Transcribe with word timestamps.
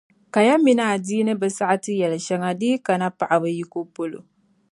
Kaya 0.33 0.53
mini 0.63 0.83
adiini 0.93 1.33
bi 1.41 1.47
saɣiti 1.57 1.91
yɛli 1.99 2.19
shɛŋa 2.25 2.49
di 2.59 2.65
yi 2.71 2.77
kana 2.85 3.07
paɣaba 3.19 3.47
yiko 3.57 3.79
polo. 3.95 4.19